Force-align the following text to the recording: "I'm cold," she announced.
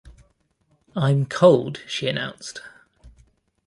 "I'm 0.95 1.27
cold," 1.27 1.81
she 1.85 2.07
announced. 2.07 2.63